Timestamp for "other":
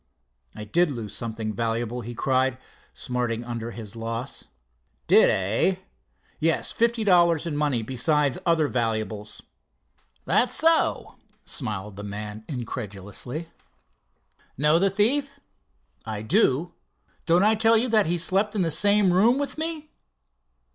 8.43-8.67